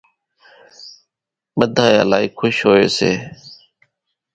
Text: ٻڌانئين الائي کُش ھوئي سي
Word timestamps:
ٻڌانئين 1.57 2.01
الائي 2.03 2.27
کُش 2.37 2.55
ھوئي 2.65 2.85
سي 2.97 3.11